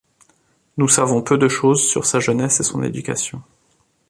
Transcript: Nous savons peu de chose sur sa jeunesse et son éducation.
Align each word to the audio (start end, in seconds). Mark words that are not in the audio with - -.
Nous 0.77 0.87
savons 0.87 1.21
peu 1.21 1.37
de 1.37 1.47
chose 1.47 1.87
sur 1.87 2.05
sa 2.05 2.19
jeunesse 2.19 2.59
et 2.59 2.63
son 2.63 2.81
éducation. 2.81 3.43